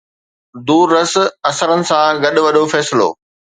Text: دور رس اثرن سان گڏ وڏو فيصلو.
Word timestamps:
دور 0.67 0.85
رس 0.95 1.13
اثرن 1.49 1.81
سان 1.89 2.13
گڏ 2.23 2.35
وڏو 2.45 2.63
فيصلو. 2.73 3.09